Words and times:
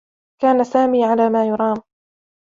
كان 0.41 0.63
سامي 0.63 1.05
على 1.05 1.29
ما 1.29 1.47
يُرام. 1.47 1.77